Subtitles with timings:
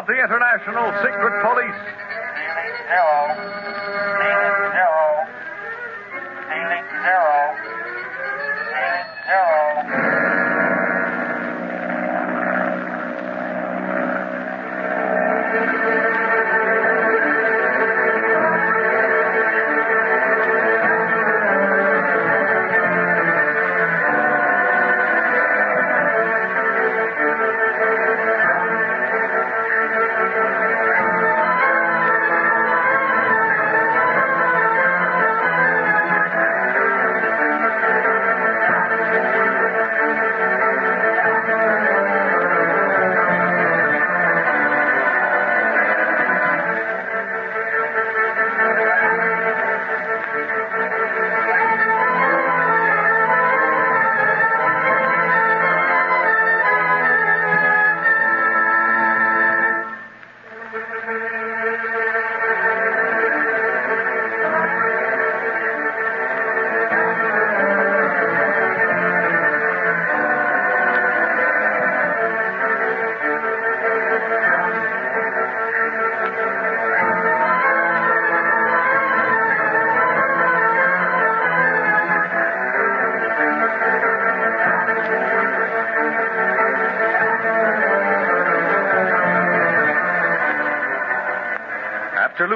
[0.00, 1.76] of the International Secret Police.
[2.88, 3.59] Zero.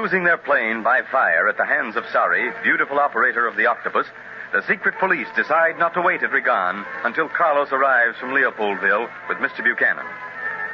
[0.05, 4.05] Losing their plane by fire at the hands of Sari, beautiful operator of the Octopus,
[4.53, 9.39] the secret police decide not to wait at Regan until Carlos arrives from Leopoldville with
[9.39, 9.63] Mr.
[9.63, 10.05] Buchanan.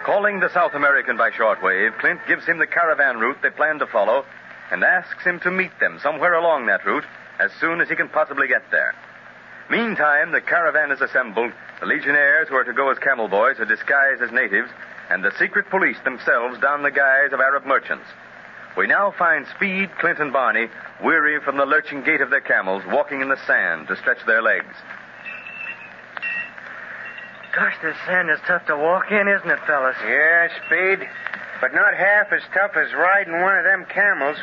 [0.04, 3.88] Calling the South American by shortwave, Clint gives him the caravan route they plan to
[3.88, 4.26] follow
[4.70, 7.06] and asks him to meet them somewhere along that route
[7.40, 8.94] as soon as he can possibly get there.
[9.70, 13.66] Meantime, the caravan is assembled, the legionnaires who are to go as camel boys are
[13.66, 14.70] disguised as natives,
[15.10, 18.04] and the secret police themselves don the guise of Arab merchants.
[18.78, 20.68] We now find Speed, Clint, and Barney,
[21.04, 24.42] weary from the lurching gait of their camels, walking in the sand to stretch their
[24.42, 24.74] legs.
[27.54, 29.98] Gosh, this sand is tough to walk in, isn't it, fellas?
[30.08, 31.08] Yeah, Speed.
[31.60, 34.38] But not half as tough as riding one of them camels.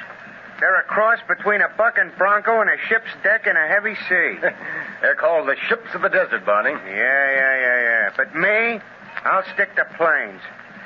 [0.60, 4.38] They're a cross between a bucking bronco and a ship's deck in a heavy sea.
[5.00, 6.72] They're called the ships of the desert, Barney.
[6.72, 8.10] Yeah, yeah, yeah, yeah.
[8.16, 8.80] But me,
[9.24, 10.40] I'll stick to plains.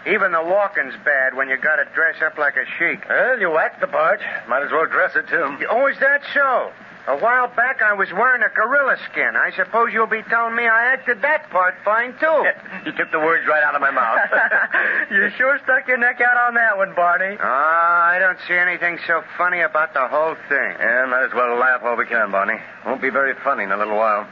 [0.07, 3.07] Even the walking's bad when you gotta dress up like a sheik.
[3.09, 4.21] Well, you act the part.
[4.49, 5.67] Might as well dress it, too.
[5.71, 6.73] Oh, is that so?
[7.09, 9.35] A while back I was wearing a gorilla skin.
[9.35, 12.47] I suppose you'll be telling me I acted that part fine, too.
[12.87, 14.19] You took the words right out of my mouth.
[15.11, 17.37] you sure stuck your neck out on that one, Barney.
[17.41, 20.75] Ah, I don't see anything so funny about the whole thing.
[20.81, 22.59] yeah, might as well laugh while we can, Barney.
[22.85, 24.27] Won't be very funny in a little while.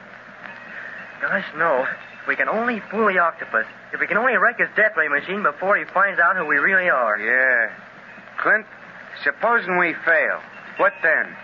[1.23, 1.87] Gosh, no.
[2.23, 5.09] If we can only fool the octopus, if we can only wreck his death ray
[5.09, 7.19] machine before he finds out who we really are.
[7.19, 7.73] Yeah.
[8.39, 8.67] Clint,
[9.25, 10.41] supposing we fail,
[10.77, 11.35] what then?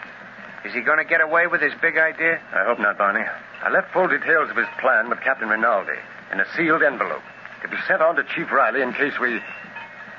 [0.65, 2.41] Is he going to get away with his big idea?
[2.53, 3.25] I hope not, Barney.
[3.63, 5.99] I left full details of his plan with Captain Rinaldi
[6.33, 7.23] in a sealed envelope
[7.63, 9.41] to be sent on to Chief Riley in case we.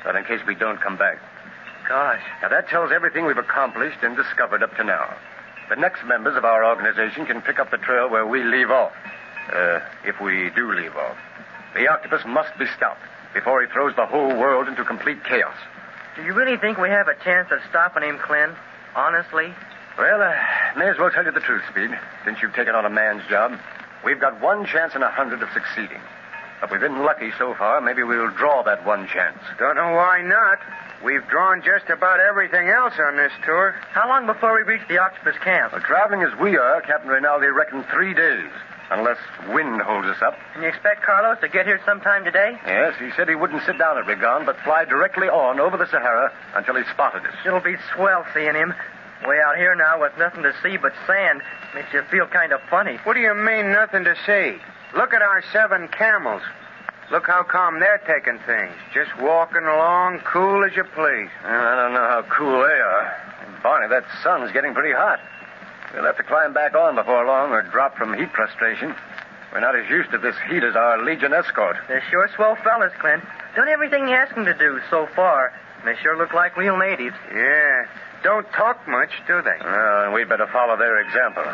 [0.06, 1.20] Well, in case we don't come back.
[1.88, 2.22] Gosh.
[2.42, 5.16] Now, that tells everything we've accomplished and discovered up to now.
[5.70, 8.94] The next members of our organization can pick up the trail where we leave off.
[9.52, 11.18] Uh, if we do leave off.
[11.74, 13.02] The octopus must be stopped
[13.34, 15.56] before he throws the whole world into complete chaos.
[16.16, 18.56] Do you really think we have a chance of stopping him, Clint?
[18.96, 19.54] Honestly?
[19.98, 20.34] Well, uh,
[20.78, 21.92] may as well tell you the truth, Speed,
[22.26, 23.58] since you've taken on a man's job.
[24.04, 26.02] We've got one chance in a hundred of succeeding.
[26.62, 29.38] If we've been lucky so far, maybe we'll draw that one chance.
[29.60, 30.58] Don't know why not.
[31.06, 33.76] We've drawn just about everything else on this tour.
[33.92, 35.74] How long before we reach the octopus camp?
[35.74, 38.50] Well, traveling as we are, Captain Rinaldi reckoned three days,
[38.90, 39.18] unless
[39.50, 40.36] wind holds us up.
[40.54, 42.58] Can you expect Carlos to get here sometime today?
[42.66, 45.88] Yes, he said he wouldn't sit down at Rigon, but fly directly on over the
[45.88, 47.34] Sahara until he spotted us.
[47.46, 48.74] It'll be swell seeing him.
[49.26, 51.42] Way out here now with nothing to see but sand
[51.74, 52.98] makes you feel kind of funny.
[53.04, 54.62] What do you mean, nothing to see?
[54.96, 56.44] Look at our seven camels.
[57.12, 58.76] Look how calm they're taking things.
[58.94, 61.30] Just walking along, cool as you please.
[61.44, 63.28] Well, I don't know how cool they are.
[63.64, 65.20] Barney, that sun's getting pretty hot.
[65.94, 68.94] We'll have to climb back on before long or drop from heat frustration.
[69.54, 71.78] We're not as used to this heat as our Legion escort.
[71.88, 73.24] They're sure swell fellas, Clint.
[73.56, 75.54] Done everything you asked them to do so far.
[75.86, 77.16] They sure look like real natives.
[77.34, 77.88] Yeah.
[78.24, 79.58] Don't talk much, do they?
[79.64, 81.46] Well, we'd better follow their example.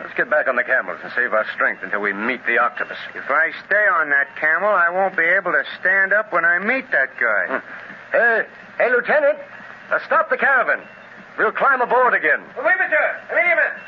[0.00, 2.98] Let's get back on the camels and save our strength until we meet the octopus.
[3.14, 6.58] If I stay on that camel, I won't be able to stand up when I
[6.58, 7.60] meet that guy.
[8.12, 8.46] Hey,
[8.78, 9.38] hey, Lieutenant,
[9.90, 10.80] uh, stop the caravan.
[11.38, 12.40] We'll climb aboard again.
[12.56, 13.20] Oui, monsieur.
[13.30, 13.82] Immediately.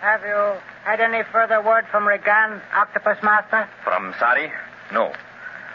[0.00, 3.68] Have you Had any further word from Regan, Octopus Master?
[3.84, 4.50] From Sari?
[4.92, 5.12] No.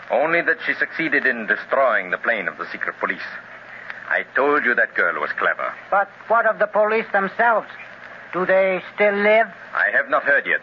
[0.09, 3.27] Only that she succeeded in destroying the plane of the secret police.
[4.09, 5.73] I told you that girl was clever.
[5.89, 7.67] But what of the police themselves?
[8.33, 9.47] Do they still live?
[9.73, 10.61] I have not heard yet.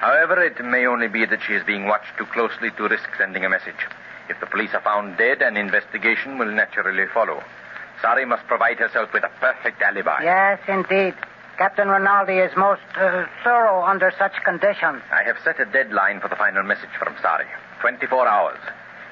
[0.00, 3.44] However, it may only be that she is being watched too closely to risk sending
[3.44, 3.82] a message.
[4.28, 7.42] If the police are found dead, an investigation will naturally follow.
[8.00, 10.22] Sari must provide herself with a perfect alibi.
[10.22, 11.14] Yes, indeed.
[11.56, 15.02] Captain Rinaldi is most uh, thorough under such conditions.
[15.10, 17.46] I have set a deadline for the final message from Sari.
[17.80, 18.58] 24 hours.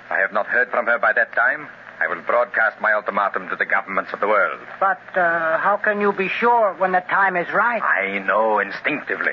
[0.06, 1.66] If I have not heard from her by that time,
[1.98, 4.60] I will broadcast my ultimatum to the governments of the world.
[4.78, 7.82] But uh, how can you be sure when the time is right?
[7.82, 9.32] I know instinctively.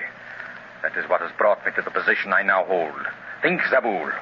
[0.84, 3.08] That is what has brought me to the position I now hold.
[3.42, 4.14] Think, Zabul.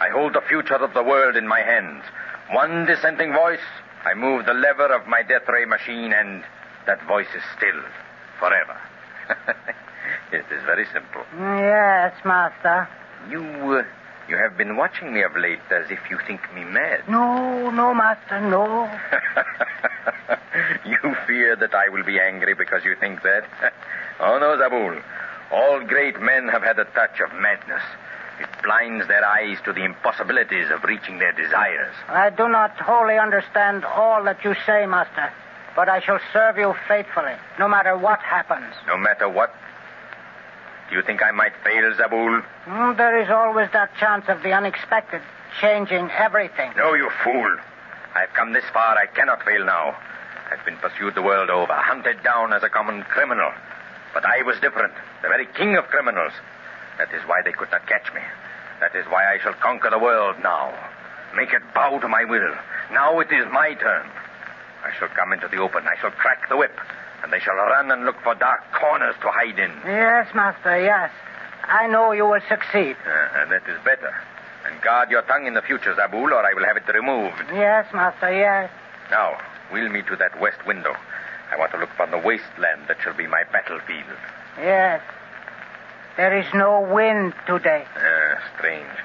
[0.00, 2.04] I hold the future of the world in my hands.
[2.52, 3.64] One dissenting voice,
[4.04, 6.44] I move the lever of my death ray machine, and
[6.86, 7.80] that voice is still
[8.38, 8.76] forever.
[10.32, 11.24] it is very simple.
[11.38, 12.86] Yes, Master.
[13.30, 13.84] You, uh,
[14.28, 17.08] you have been watching me of late as if you think me mad.
[17.08, 18.90] No, no, Master, no.
[20.84, 23.44] you fear that I will be angry because you think that?
[24.20, 25.02] oh, no, Zabul.
[25.50, 27.82] All great men have had a touch of madness.
[28.40, 31.94] It blinds their eyes to the impossibilities of reaching their desires.
[32.08, 35.32] I do not wholly understand all that you say, Master,
[35.76, 38.72] but I shall serve you faithfully, no matter what happens.
[38.86, 39.54] No matter what?
[40.88, 42.42] Do you think I might fail, Zabul?
[42.66, 45.20] Mm, there is always that chance of the unexpected,
[45.60, 46.72] changing everything.
[46.76, 47.56] No, you fool.
[48.14, 48.96] I've come this far.
[48.96, 49.96] I cannot fail now.
[50.50, 53.52] I've been pursued the world over, hunted down as a common criminal.
[54.12, 54.92] But I was different,
[55.22, 56.32] the very king of criminals.
[56.98, 58.20] That is why they could not catch me.
[58.80, 60.72] That is why I shall conquer the world now.
[61.36, 62.54] Make it bow to my will.
[62.92, 64.06] Now it is my turn.
[64.84, 65.84] I shall come into the open.
[65.86, 66.76] I shall crack the whip.
[67.22, 69.70] And they shall run and look for dark corners to hide in.
[69.84, 71.10] Yes, Master, yes.
[71.64, 72.96] I know you will succeed.
[73.06, 74.12] Uh, and that is better.
[74.66, 77.36] And guard your tongue in the future, Zabul, or I will have it removed.
[77.52, 78.70] Yes, Master, yes.
[79.10, 79.38] Now,
[79.72, 80.96] wheel me to that west window.
[81.52, 84.18] I want to look upon the wasteland that shall be my battlefield.
[84.58, 85.02] Yes.
[86.16, 87.84] There is no wind today.
[87.96, 88.96] Ah, strange.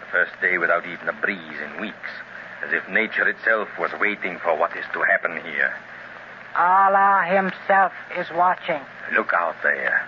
[0.00, 2.10] The first day without even a breeze in weeks.
[2.64, 5.72] As if nature itself was waiting for what is to happen here.
[6.56, 8.80] Allah Himself is watching.
[9.14, 10.06] Look out there.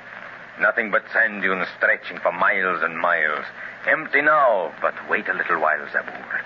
[0.61, 3.45] Nothing but sand dunes stretching for miles and miles.
[3.87, 6.41] Empty now, but wait a little while, Zabul.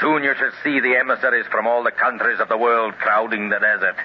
[0.00, 3.58] Soon you shall see the emissaries from all the countries of the world crowding the
[3.58, 3.96] desert,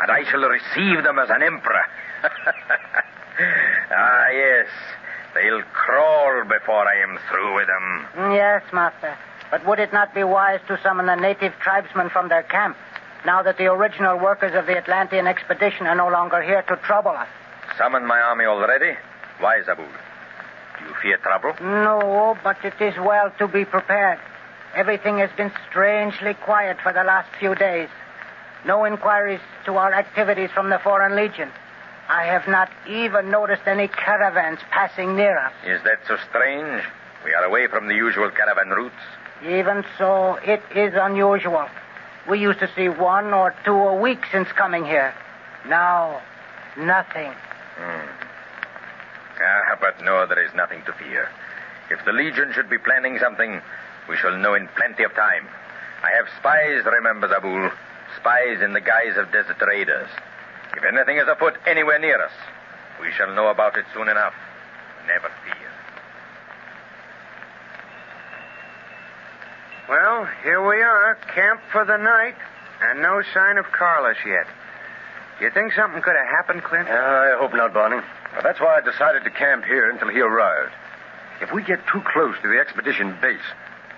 [0.00, 1.84] and I shall receive them as an emperor.
[3.90, 4.66] ah, yes.
[5.34, 8.32] They'll crawl before I am through with them.
[8.32, 9.16] Yes, Master.
[9.50, 12.76] But would it not be wise to summon the native tribesmen from their camp,
[13.26, 17.10] now that the original workers of the Atlantean expedition are no longer here to trouble
[17.10, 17.28] us?
[17.76, 18.96] Summon my army already?
[19.40, 19.88] Why, Zabul?
[20.78, 21.54] Do you fear trouble?
[21.60, 24.20] No, but it is well to be prepared.
[24.74, 27.88] Everything has been strangely quiet for the last few days.
[28.64, 31.50] No inquiries to our activities from the Foreign Legion.
[32.08, 35.52] I have not even noticed any caravans passing near us.
[35.64, 36.82] Is that so strange?
[37.24, 38.94] We are away from the usual caravan routes.
[39.44, 41.66] Even so, it is unusual.
[42.28, 45.14] We used to see one or two a week since coming here.
[45.68, 46.20] Now,
[46.76, 47.32] nothing.
[47.78, 48.06] Hmm.
[49.42, 51.28] Ah, but no, there is nothing to fear.
[51.90, 53.60] If the Legion should be planning something,
[54.10, 55.46] we shall know in plenty of time.
[56.02, 57.70] I have spies, remember, Zabul.
[58.18, 60.08] Spies in the guise of desert raiders.
[60.76, 62.32] If anything is afoot anywhere near us,
[63.00, 64.34] we shall know about it soon enough.
[65.06, 65.70] Never fear.
[69.88, 72.34] Well, here we are, camped for the night,
[72.82, 74.46] and no sign of Carlos yet.
[75.38, 76.88] Do you think something could have happened, Clint?
[76.88, 78.02] I hope not, Barney.
[78.32, 80.72] Well, that's why I decided to camp here until he arrived.
[81.40, 83.40] If we get too close to the expedition base,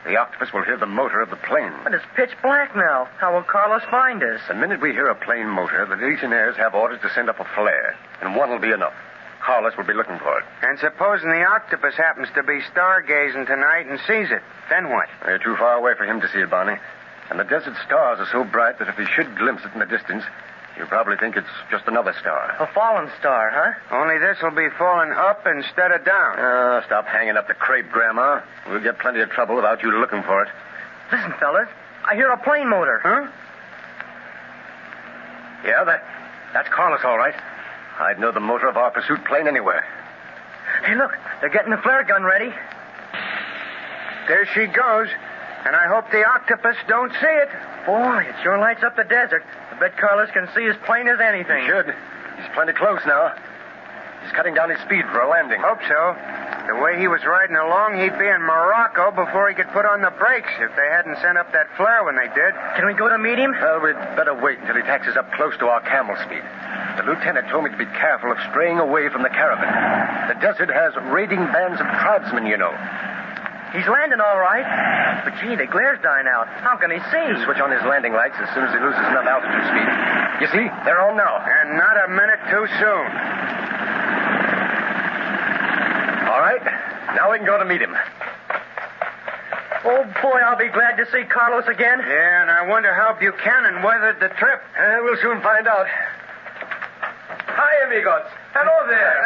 [0.05, 1.73] the octopus will hear the motor of the plane.
[1.85, 3.09] But it's pitch black now.
[3.19, 4.41] How will Carlos find us?
[4.49, 7.47] The minute we hear a plane motor, the Legionnaires have orders to send up a
[7.55, 8.95] flare, and one will be enough.
[9.43, 10.45] Carlos will be looking for it.
[10.63, 15.09] And supposing the octopus happens to be stargazing tonight and sees it, then what?
[15.25, 16.79] We're too far away for him to see it, Barney.
[17.31, 19.87] And the desert stars are so bright that if he should glimpse it in the
[19.87, 20.23] distance,
[20.83, 22.57] he'll probably think it's just another star.
[22.59, 23.95] A fallen star, huh?
[23.95, 26.35] Only this will be falling up instead of down.
[26.39, 28.41] Ah, stop hanging up the crepe, Grandma.
[28.69, 30.49] We'll get plenty of trouble without you looking for it.
[31.13, 31.69] Listen, fellas.
[32.05, 32.99] I hear a plane motor.
[33.01, 33.31] Huh?
[35.65, 36.03] Yeah, that,
[36.53, 37.35] that's Carlos, all right.
[38.01, 39.87] I'd know the motor of our pursuit plane anywhere.
[40.85, 41.13] Hey, look.
[41.41, 42.53] They're getting the flare gun ready.
[44.27, 45.09] There she goes.
[45.65, 47.51] And I hope the octopus don't see it.
[47.87, 49.45] Boy, it sure lights up the desert.
[49.71, 51.63] I bet Carlos can see as plain as anything.
[51.63, 51.87] He should.
[51.87, 53.35] He's plenty close now.
[54.23, 55.61] He's cutting down his speed for a landing.
[55.63, 56.15] Hope so.
[56.67, 60.01] The way he was riding along, he'd be in Morocco before he could put on
[60.01, 62.55] the brakes if they hadn't sent up that flare when they did.
[62.79, 63.51] Can we go to meet him?
[63.51, 66.43] Well, we'd better wait until he taxes up close to our camel speed.
[66.99, 69.75] The lieutenant told me to be careful of straying away from the caravan.
[70.31, 72.71] The desert has raiding bands of tribesmen, you know.
[73.73, 74.69] He's landing all right.
[75.25, 76.47] But gee, the glare's dying out.
[76.61, 77.25] How can he see?
[77.25, 79.89] He'll switch on his landing lights as soon as he loses enough altitude speed.
[80.45, 81.41] You see, they're on now.
[81.41, 83.07] And not a minute too soon.
[86.29, 86.65] All right,
[87.17, 87.97] now we can go to meet him.
[89.85, 91.99] Oh, boy, I'll be glad to see Carlos again.
[91.99, 94.63] Yeah, and I wonder how Buchanan weathered the trip.
[94.79, 95.87] Uh, we'll soon find out.
[95.89, 98.29] Hi, amigos.
[98.53, 99.17] Hello there.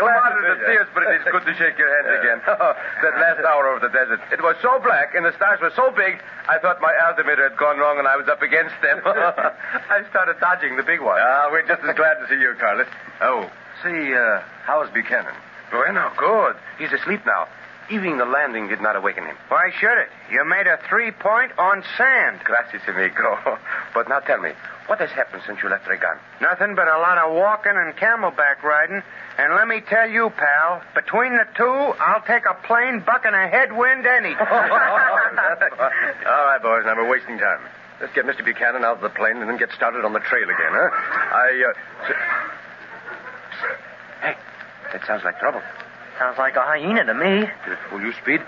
[0.00, 2.40] Glad to see us, but it is good to shake your hands again.
[3.04, 5.92] that last hour over the desert, it was so black and the stars were so
[5.92, 9.00] big, I thought my altimeter had gone wrong and I was up against them.
[9.04, 11.20] I started dodging the big one.
[11.20, 12.88] Ah, we're just as glad to see you, Carlos.
[13.20, 13.50] Oh,
[13.84, 15.36] see, uh, how's Buchanan?
[15.70, 16.56] Bueno, good.
[16.78, 17.46] He's asleep now.
[17.90, 19.36] Even the landing did not awaken him.
[19.48, 20.08] Why should it?
[20.30, 22.40] You made a three point on sand.
[22.44, 23.38] Gracias, amigo.
[23.92, 24.52] But now tell me,
[24.86, 26.16] what has happened since you left Regan?
[26.40, 29.02] Nothing but a lot of walking and camelback riding.
[29.36, 33.48] And let me tell you, pal, between the two, I'll take a plane bucking a
[33.48, 34.46] headwind any All
[36.46, 37.60] right, boys, now we're wasting time.
[38.00, 38.44] Let's get Mr.
[38.44, 40.90] Buchanan out of the plane and then get started on the trail again, huh?
[41.34, 41.74] I, uh.
[44.22, 44.36] Hey,
[44.92, 45.60] that sounds like trouble.
[46.20, 47.48] Sounds like a hyena to me.
[47.64, 48.44] Did it fool you, Speed?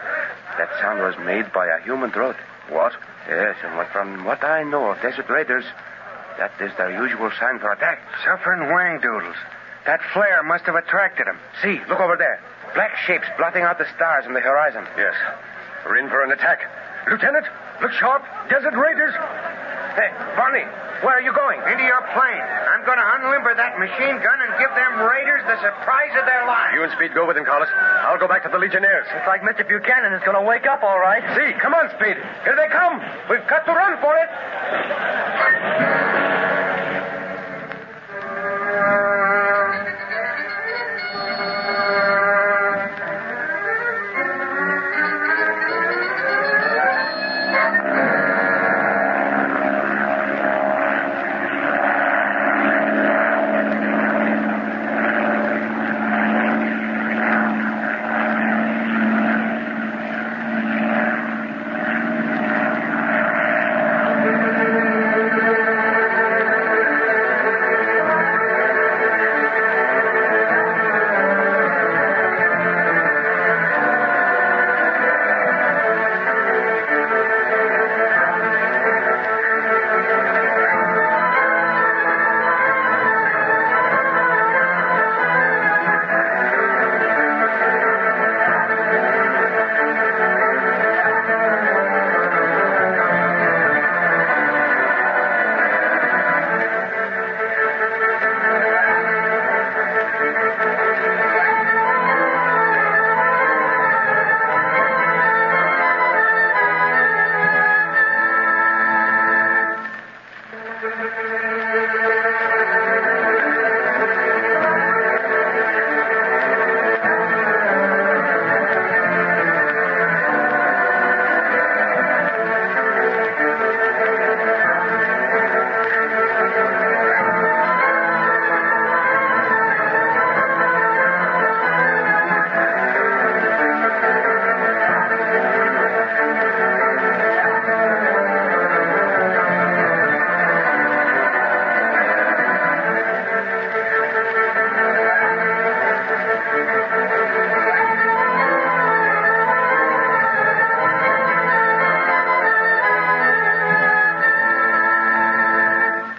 [0.60, 2.36] That sound was made by a human throat.
[2.68, 2.92] What?
[3.26, 5.64] Yes, and from what I know of desert raiders,
[6.36, 7.98] that is their usual sign for attack.
[8.28, 9.40] Suffering wang doodles.
[9.86, 11.38] That flare must have attracted them.
[11.62, 12.44] See, look over there.
[12.74, 14.84] Black shapes blotting out the stars in the horizon.
[14.98, 15.14] Yes.
[15.86, 16.60] We're in for an attack.
[17.08, 17.46] Lieutenant,
[17.80, 18.20] look sharp.
[18.50, 19.14] Desert Raiders.
[19.96, 20.64] Hey, Barney,
[21.00, 21.60] where are you going?
[21.72, 22.44] Into your plane.
[22.68, 26.46] I'm going to unlimber that machine gun and give them raiders the surprise of their
[26.46, 26.74] lives.
[26.74, 27.68] You and Speed go with him, Carlos.
[28.06, 29.06] I'll go back to the Legionnaires.
[29.10, 29.66] It's like Mr.
[29.66, 31.22] Buchanan is going to wake up all right.
[31.34, 32.14] See, come on, Speed.
[32.46, 33.02] Here they come.
[33.26, 34.30] We've got to run for it.